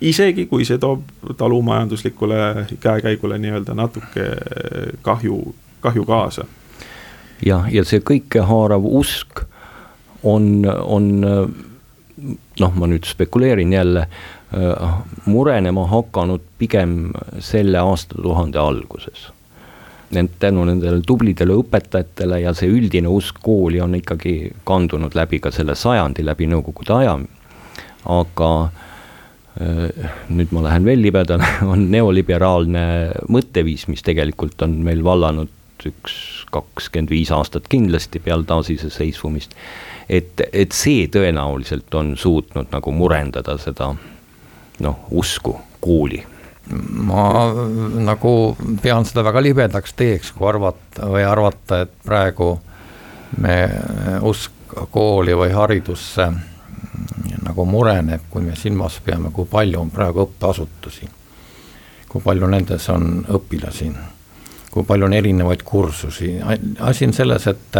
[0.00, 1.02] isegi kui see toob
[1.36, 4.26] talumajanduslikule käekäigule nii-öelda natuke
[5.02, 6.44] kahju, kahju kaasa.
[7.46, 9.44] jah, ja see kõikehaarav usk
[10.22, 11.10] on, on
[12.60, 14.06] noh, ma nüüd spekuleerin jälle,
[15.26, 19.30] murenema hakanud pigem selle aastatuhande alguses.
[20.10, 25.52] Nend-, tänu nendele tublidele õpetajatele ja see üldine usk kooli on ikkagi kandunud läbi ka
[25.54, 27.14] selle sajandi, läbi nõukogude aja,
[28.10, 28.89] aga äh, Äh,
[29.58, 32.84] nüüd ma lähen veel libedale, on neoliberaalne
[33.32, 35.50] mõtteviis, mis tegelikult on meil vallanud
[35.88, 36.14] üks
[36.52, 39.54] kakskümmend viis aastat kindlasti peale taasiseseisvumist.
[40.08, 43.94] et, et see tõenäoliselt on suutnud nagu murendada seda
[44.80, 46.20] noh, usku kooli
[46.76, 47.24] ma
[48.04, 52.52] nagu pean seda väga libedaks teeks, kui arvata või arvata, et praegu
[53.40, 53.56] me
[54.26, 56.28] usk kooli või haridusse
[57.44, 61.08] nagu mureneb, kui me silmas peame, kui palju on praegu õppeasutusi.
[62.10, 63.86] kui palju nendes on õpilasi,
[64.74, 66.32] kui palju on erinevaid kursusi,
[66.82, 67.76] asi on selles, et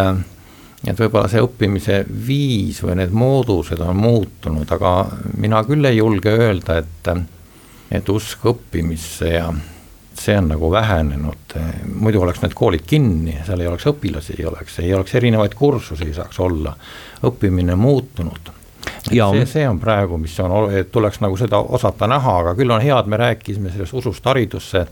[0.87, 4.93] et võib-olla see õppimise viis või need moodused on muutunud, aga
[5.37, 7.11] mina küll ei julge öelda, et
[7.91, 9.51] et usk õppimisse ja
[10.15, 11.57] see on nagu vähenenud,
[11.95, 16.07] muidu oleks need koolid kinni, seal ei oleks õpilasi, ei oleks, ei oleks erinevaid kursusi,
[16.07, 16.77] ei saaks olla,
[17.27, 18.60] õppimine muutunud
[19.11, 22.99] see, see on praegu, mis on, tuleks nagu seda osata näha, aga küll on hea,
[22.99, 24.87] et me rääkisime sellest usust haridusse.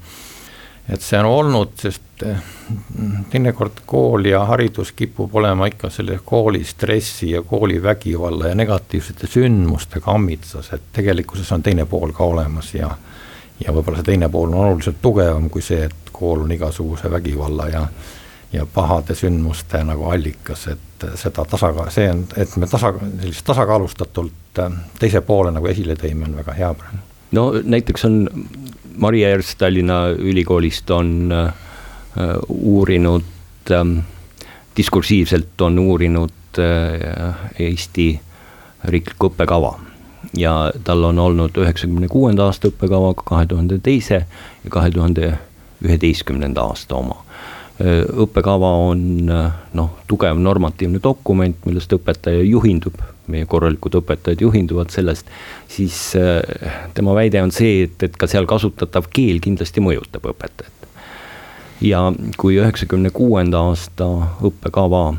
[0.89, 2.37] et see on olnud, sest eh,
[3.31, 9.27] teinekord kool ja haridus kipub olema ikka selle kooli stressi ja kooli vägivalla ja negatiivsete
[9.27, 12.89] sündmuste kammitsas, et tegelikkuses on teine pool ka olemas ja.
[13.65, 17.69] ja võib-olla see teine pool on oluliselt tugevam kui see, et kool on igasuguse vägivalla
[17.69, 17.85] ja
[18.53, 24.61] ja pahade sündmuste nagu allikas, et seda tasakaal, see on, et me tasa, sellist tasakaalustatult
[24.63, 27.03] äh, teise poole nagu esile tõime, on väga hea praegu.
[27.37, 28.21] no näiteks on
[28.99, 31.53] Mari Ers Tallinna Ülikoolist on äh,
[32.49, 33.93] uurinud äh,,
[34.77, 38.09] diskursiivselt on uurinud äh, Eesti
[38.85, 39.77] riiklikku õppekava
[40.39, 44.25] ja tal on olnud üheksakümne kuuenda aasta õppekava, kahe tuhande teise
[44.65, 45.35] ja kahe tuhande
[45.85, 47.23] üheteistkümnenda aasta oma
[47.79, 52.99] õppekava on äh, noh, tugev normatiivne dokument, millest õpetaja juhindub,
[53.31, 55.31] meie korralikud õpetajad juhinduvad sellest,
[55.71, 56.43] siis äh,
[56.95, 60.75] tema väide on see, et, et ka seal kasutatav keel kindlasti mõjutab õpetajat.
[61.81, 62.01] ja
[62.37, 64.07] kui üheksakümne kuuenda aasta
[64.43, 65.13] õppekava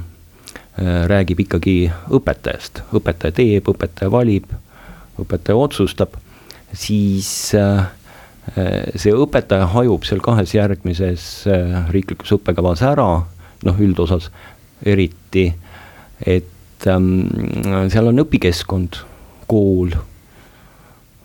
[0.80, 4.52] räägib ikkagi õpetajast, õpetaja teeb, õpetaja valib,
[5.20, 6.14] õpetaja otsustab,
[6.72, 7.99] siis äh, Äh,
[8.96, 13.10] see õpetaja hajub seal kahes järgmises äh, riiklikus õppekavas ära,
[13.68, 14.30] noh üldosas
[14.86, 15.50] eriti,
[16.26, 17.28] et ähm,
[17.92, 19.02] seal on õpikeskkond,
[19.50, 19.96] kool,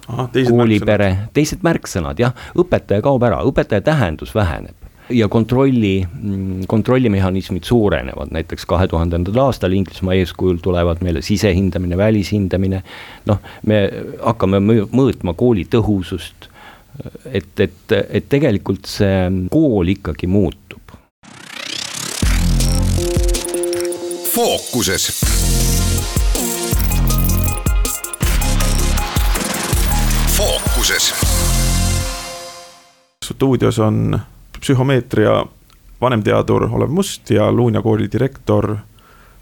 [0.05, 8.31] koolipere, teised märksõnad jah, õpetaja kaob ära, õpetaja tähendus väheneb ja kontrolli, mm, kontrollimehhanismid suurenevad,
[8.33, 12.83] näiteks kahe tuhandendal aastal Inglismaa eeskujul tulevad meile sisehindamine, välishindamine.
[13.29, 13.81] noh, me
[14.25, 16.49] hakkame mõõtma kooli tõhusust
[17.27, 20.81] et, et, et tegelikult see kool ikkagi muutub.
[24.35, 25.11] fookuses
[30.37, 31.15] fookuses.
[33.25, 34.21] stuudios on
[34.61, 35.47] psühhomeetria
[36.01, 38.77] vanemteadur Olev Must ja Luunja kooli direktor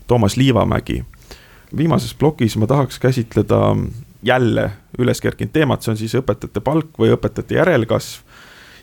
[0.06, 1.04] Toomas Liivamägi.
[1.76, 3.76] viimases plokis ma tahaks käsitleda
[4.22, 8.22] jälle üles kerkinud teemat, see on siis õpetajate palk või õpetajate järelkasv.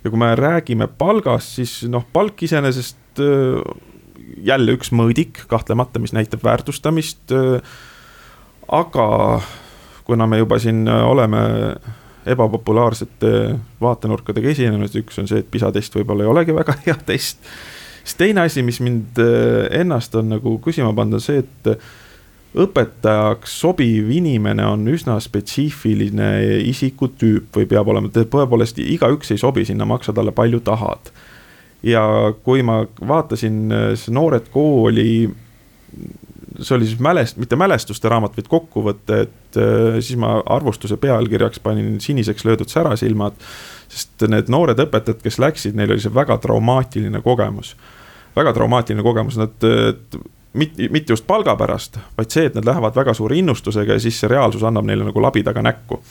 [0.03, 3.21] ja kui me räägime palgast, siis noh, palk iseenesest
[4.43, 7.31] jälle üks mõõdik kahtlemata, mis näitab väärtustamist.
[8.67, 9.07] aga
[10.03, 11.39] kuna me juba siin oleme
[12.29, 13.31] ebapopulaarsete
[13.81, 17.39] vaatenurkadega esinenud, üks on see, et PISA test võib-olla ei olegi väga hea test.
[18.03, 19.21] siis teine asi, mis mind
[19.71, 21.73] ennast on nagu küsima pannud, on see, et
[22.57, 26.29] õpetajaks sobiv inimene on üsna spetsiifiline
[26.65, 31.11] isikutüüp või peab olema, tõepoolest igaüks ei sobi sinna, maksa talle palju tahad.
[31.83, 32.01] ja
[32.43, 33.69] kui ma vaatasin
[34.09, 35.29] Noored Kooli
[36.61, 41.59] see oli siis mälest-, mitte mälestuste raamat, vaid kokkuvõte, et äh, siis ma arvustuse pealkirjaks
[41.63, 43.37] panin siniseks löödud särasilmad.
[43.89, 47.75] sest need noored õpetajad, kes läksid, neil oli see väga traumaatiline kogemus.
[48.35, 49.69] väga traumaatiline kogemus, nad
[50.53, 54.19] mitte, mitte just palga pärast, vaid see, et nad lähevad väga suure innustusega ja siis
[54.19, 56.01] see reaalsus annab neile nagu labidaga näkku.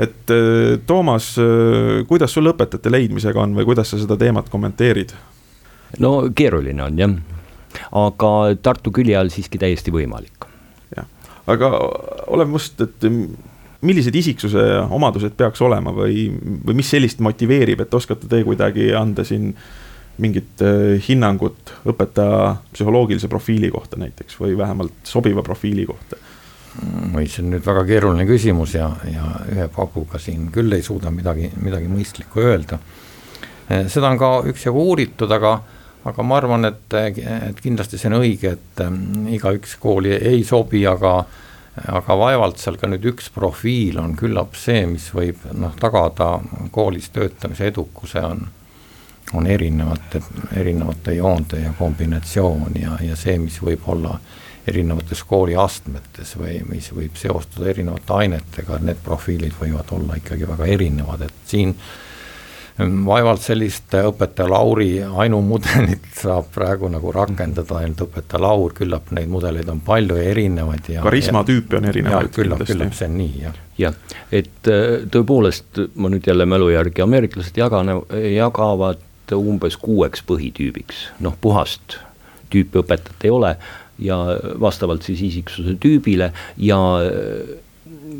[0.00, 5.12] et äh, Toomas, äh, kuidas sul õpetajate leidmisega on või kuidas sa seda teemat kommenteerid?
[5.98, 7.20] no keeruline on jah
[7.92, 8.30] aga
[8.62, 10.46] Tartu külje all siiski täiesti võimalik.
[10.96, 11.08] jah,
[11.50, 11.70] aga
[12.32, 13.08] Olev Must, et
[13.82, 16.28] millised isiksuse omadused peaks olema või,
[16.66, 19.52] või mis sellist motiveerib, et oskate te kuidagi anda siin
[20.20, 26.20] mingit äh, hinnangut õpetaja psühholoogilise profiili kohta näiteks või vähemalt sobiva profiili kohta?
[27.12, 31.10] oi, see on nüüd väga keeruline küsimus ja, ja ühe paguga siin küll ei suuda
[31.12, 32.78] midagi, midagi mõistlikku öelda.
[33.68, 35.58] Äh, seda on ka üksjagu uuritud, aga
[36.08, 40.82] aga ma arvan, et, et kindlasti see on õige, et ähm, igaüks kooli ei sobi,
[40.88, 41.20] aga
[41.72, 46.34] aga vaevalt seal ka nüüd üks profiil on küllap see, mis võib noh, tagada
[46.74, 48.42] koolis töötamise edukuse, on
[49.34, 50.22] on erinevate,
[50.56, 54.18] erinevate joonte ja kombinatsioon ja, ja see, mis võib olla
[54.66, 61.24] erinevates kooliastmetes või mis võib seostuda erinevate ainetega, need profiilid võivad olla ikkagi väga erinevad,
[61.26, 61.92] et siin äh,
[62.78, 69.68] vaevalt sellist õpetaja Lauri ainumudelit saab praegu nagu rakendada ainult õpetaja Laur, küllap neid mudeleid
[69.68, 71.04] on palju ja erinevaid ja.
[71.04, 72.32] karisma tüüpe on erinevaid.
[72.34, 73.62] küllap, küllap see on nii, jah.
[73.78, 77.98] jah, et äh, tõepoolest, ma nüüd jälle mälu järgi, ameeriklased jagane,
[78.32, 81.98] jagavad umbes kuueks põhitüübiks, noh puhast
[82.52, 83.52] tüüpi õpetajat ei ole
[84.02, 84.18] ja
[84.60, 87.54] vastavalt siis isiksuse tüübile ja äh,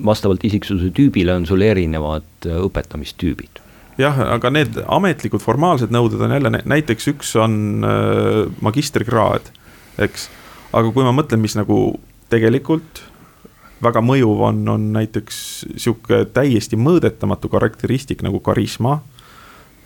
[0.05, 3.63] vastavalt isiksuse tüübile on sul erinevad äh, õpetamistüübid
[4.01, 9.53] jah, aga need ametlikud formaalsed nõuded on jälle näiteks üks on äh, magistrikraad,
[10.03, 10.29] eks.
[10.73, 11.99] aga kui ma mõtlen, mis nagu
[12.33, 13.05] tegelikult
[13.83, 15.39] väga mõjuv on, on näiteks
[15.75, 19.01] sihuke täiesti mõõdetamatu karakteristik nagu karisma.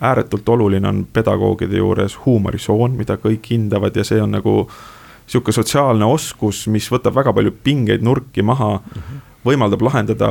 [0.01, 4.59] Ääretult oluline on pedagoogide juures huumorisoon, mida kõik hindavad ja see on nagu
[5.27, 9.01] sihuke sotsiaalne oskus, mis võtab väga palju pingeid nurki maha mm.
[9.01, 10.29] -hmm võimaldab lahendada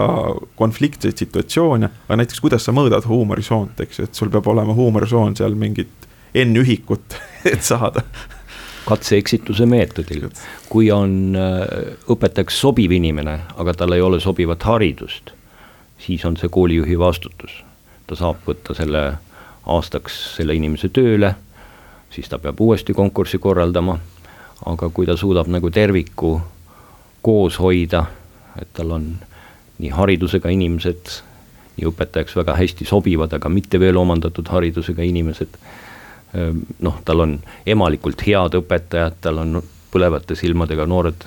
[0.58, 5.36] konfliktseid situatsioone, aga näiteks kuidas sa mõõdad huumorisoont, eks ju, et sul peab olema huumorisoon
[5.38, 7.16] seal mingit N-ühikut,
[7.52, 8.02] et saada
[8.86, 10.28] katse-eksituse meetodil,
[10.70, 11.62] kui on äh,
[12.12, 15.32] õpetajaks sobiv inimene, aga tal ei ole sobivat haridust,
[16.02, 17.62] siis on see koolijuhi vastutus.
[18.06, 19.00] ta saab võtta selle
[19.66, 21.34] aastaks selle inimese tööle,
[22.10, 23.98] siis ta peab uuesti konkursi korraldama,
[24.66, 26.38] aga kui ta suudab nagu terviku
[27.22, 28.04] koos hoida
[28.60, 29.08] et tal on
[29.78, 31.16] nii haridusega inimesed,
[31.76, 35.58] nii õpetajaks väga hästi sobivad, aga mitte veel omandatud haridusega inimesed.
[36.36, 37.34] Ehm, noh, tal on
[37.66, 39.60] emalikult head õpetajad, tal on
[39.92, 41.26] põlevate silmadega noored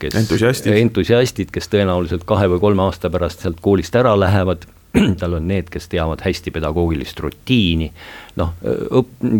[0.00, 0.74] kes entusiastid.
[0.76, 4.66] entusiastid, kes tõenäoliselt kahe või kolme aasta pärast sealt koolist ära lähevad
[5.20, 7.90] tal on need, kes teavad hästi pedagoogilist rutiini.
[8.36, 8.52] noh,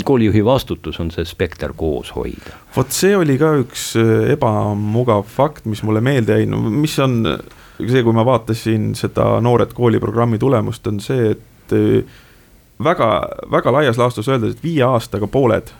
[0.04, 2.56] koolijuhi vastutus on see spekter koos hoida.
[2.76, 7.22] vot see oli ka üks äh, ebamugav fakt, mis mulle meelde jäi, no mis on
[7.78, 12.20] see, kui ma vaatasin seda Noored kooli programmi tulemust, on see, et äh,
[12.82, 13.10] väga,
[13.52, 15.72] väga laias laastus öeldes, et viie aastaga pooled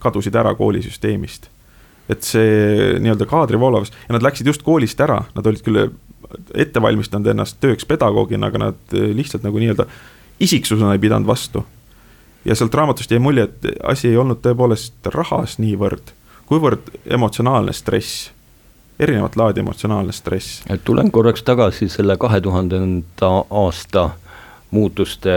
[0.00, 1.50] kadusid ära koolisüsteemist
[2.10, 5.90] et see nii-öelda kaadrivoolavus ja nad läksid just koolist ära, nad olid küll
[6.54, 9.86] ette valmistanud ennast tööks pedagoogina, aga nad eh, lihtsalt nagu nii-öelda
[10.40, 11.64] isiksusena ei pidanud vastu.
[12.44, 16.14] ja sealt raamatust jäi mulje, et asi ei olnud tõepoolest rahas niivõrd,
[16.48, 18.30] kuivõrd emotsionaalne stress
[19.00, 20.62] erinevat laadi emotsionaalne stress.
[20.84, 24.10] tulen korraks tagasi selle kahe tuhandenda aasta
[24.70, 25.30] muutuste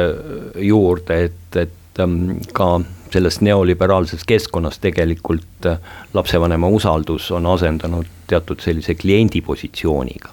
[0.55, 2.81] juurde, et, et ähm, ka
[3.13, 5.79] selles neoliberaalses keskkonnas tegelikult äh,
[6.13, 10.29] lapsevanema usaldus on asendanud teatud sellise kliendi positsiooniga.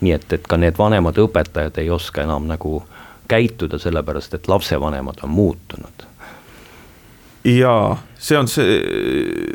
[0.00, 2.82] Nii et, et ka need vanemad õpetajad ei oska enam nagu
[3.30, 6.10] käituda, sellepärast et lapsevanemad on muutunud
[7.44, 8.80] jaa, see on see,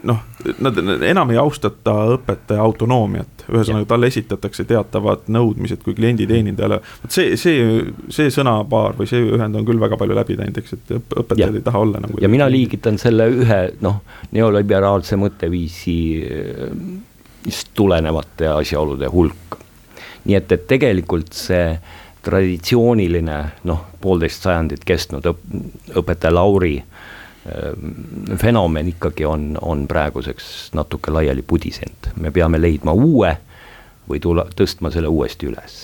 [0.03, 0.17] noh,
[0.63, 6.79] nad enam ei austata õpetaja autonoomiat, ühesõnaga talle esitatakse teatavad nõudmised kui klienditeenindajale.
[7.03, 10.71] vot see, see, see sõnapaar või see ühend on küll väga palju läbi teinud, eks,
[10.79, 12.15] et õpetajad ei taha olla nagu.
[12.21, 13.97] ja mina liigitan selle ühe noh,
[14.33, 19.57] neoliberaalse mõtteviisist tulenevate asjaolude hulka.
[20.25, 21.75] Nii et, et tegelikult see
[22.25, 23.37] traditsiooniline
[23.69, 25.43] noh, poolteist sajandit kestnud õp-,
[26.01, 27.03] õpetaja Lauri äh,
[27.45, 33.35] Ehm, fenomen ikkagi on, on praeguseks natuke laiali pudisenud, me peame leidma uue
[34.09, 35.75] või tula, tõstma selle uuesti üles.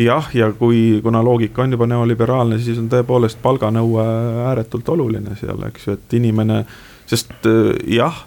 [0.00, 4.06] Jah, ja kui, kuna loogika on juba neoliberaalne, siis on tõepoolest palganõue
[4.46, 6.62] ääretult oluline seal, eks ju, et inimene,
[7.10, 8.24] sest eh, jah,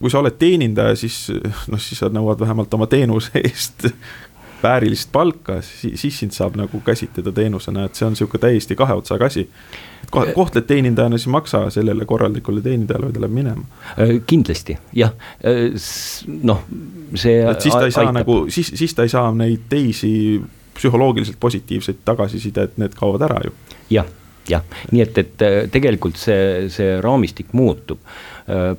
[0.00, 1.26] kui sa oled teenindaja, siis
[1.68, 3.84] noh, siis sa nõuad vähemalt oma teenuse eest
[4.62, 9.26] väärilist palka, siis sind saab nagu käsitleda teenusena, et see on sihuke täiesti kahe otsaga
[9.30, 9.48] asi.
[10.10, 13.82] kohtled teenindajana, siis maksa sellele korralikule teenindajale, või ta läheb minema.
[13.94, 15.12] Äh, kindlasti jah,
[15.44, 15.76] äh,
[16.42, 16.64] noh,
[17.14, 17.42] see.
[17.50, 18.20] et siis ta ei saa aitab.
[18.20, 20.12] nagu, siis, siis ta ei saa neid teisi
[20.74, 23.54] psühholoogiliselt positiivseid tagasisidet, need kaovad ära ju.
[23.90, 24.08] jah
[24.48, 28.00] jah, nii et, et äh, tegelikult see, see raamistik muutub.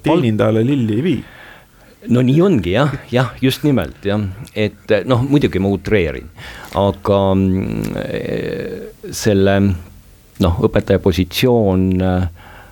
[0.03, 1.21] teenindajale lilli ei vii
[2.09, 4.21] no nii ongi jah, jah, just nimelt jah,
[4.55, 6.29] et noh, muidugi ma utreerin,
[6.79, 9.57] aga mm, selle
[10.41, 11.89] noh, õpetaja positsioon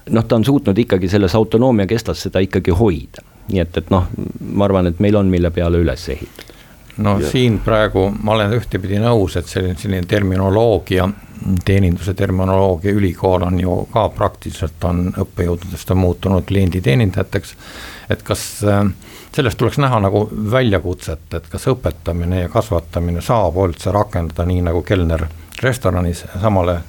[0.10, 3.26] noh, ta on suutnud ikkagi selles autonoomia kestlas seda ikkagi hoida.
[3.50, 4.06] nii et, et noh,
[4.54, 6.54] ma arvan, et meil on, mille peale üles ehitada.
[6.98, 7.30] no ja.
[7.30, 11.10] siin praegu ma olen ühtepidi nõus, et selline, selline terminoloogia,
[11.66, 17.56] teeninduse terminoloogia ülikool on ju ka praktiliselt on õppejõududest on muutunud klienditeenindajateks.
[18.10, 18.84] et kas äh,
[19.36, 24.82] sellest tuleks näha nagu väljakutset, et kas õpetamine ja kasvatamine saab üldse rakendada nii nagu
[24.84, 25.28] kelner
[25.62, 26.80] restoranis samale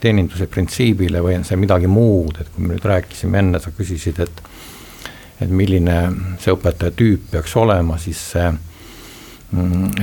[0.00, 4.22] teeninduse printsiibile või on see midagi muud, et kui me nüüd rääkisime enne, sa küsisid,
[4.22, 4.44] et
[5.38, 5.94] et milline
[6.42, 8.46] see õpetaja tüüp peaks olema, siis see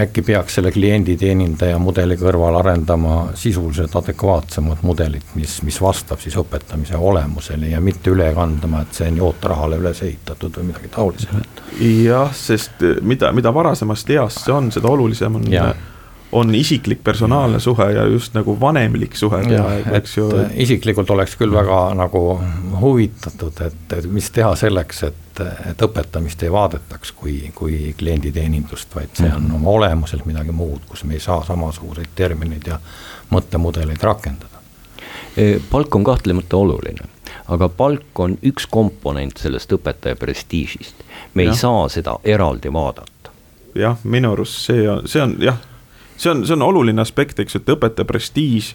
[0.01, 6.97] äkki peaks selle klienditeenindaja mudeli kõrval arendama sisuliselt adekvaatsemat mudelit, mis, mis vastab siis õpetamise
[6.97, 11.61] olemusele ja mitte üle kandma, et see on ooterahale üles ehitatud või midagi taolisemat.
[11.81, 15.69] jah, sest mida, mida varasemast east see on, seda olulisem on ja
[16.31, 20.29] on isiklik personaalne suhe ja just nagu vanemlik suhe peaaegu, eks ju.
[20.55, 22.23] isiklikult oleks küll väga nagu
[22.81, 29.13] huvitatud, et, et mis teha selleks, et, et õpetamist ei vaadetaks kui, kui klienditeenindust, vaid
[29.13, 29.55] see on mhm.
[29.59, 32.79] oma olemuselt midagi muud, kus me ei saa samasuguseid termineid ja
[33.31, 34.63] mõttemudeleid rakendada.
[35.37, 37.07] E, palk on kahtlemata oluline,
[37.51, 41.05] aga palk on üks komponent sellest õpetaja prestiižist.
[41.33, 41.51] me ja.
[41.51, 43.31] ei saa seda eraldi vaadata.
[43.75, 45.57] jah, minu arust see on, see on jah
[46.17, 48.73] see on, see on oluline aspekt, eks, et õpetaja prestiiž,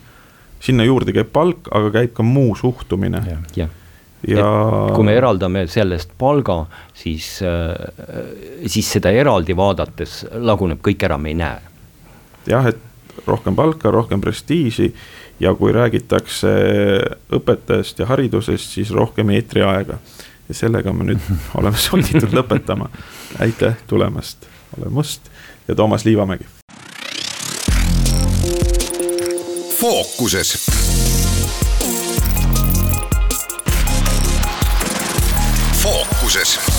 [0.60, 3.22] sinna juurde käib palk, aga käib ka muu suhtumine.
[3.56, 3.76] jah
[4.28, 4.44] ja
[4.94, 6.64] kui me eraldame sellest palga,
[6.94, 7.72] siis, äh,
[8.68, 11.60] siis seda eraldi vaadates laguneb kõik ära, me ei näe.
[12.46, 12.78] jah, et
[13.26, 14.92] rohkem palka, rohkem prestiiži
[15.40, 16.52] ja kui räägitakse
[17.32, 19.98] õpetajast ja haridusest, siis rohkem eetriaega.
[20.48, 22.90] ja sellega me nüüd oleme sunnitud lõpetama.
[23.40, 25.30] aitäh tulemast, olen Must
[25.68, 26.59] ja Toomas Liivamägi
[29.80, 30.58] fookuses.
[35.82, 36.69] fookuses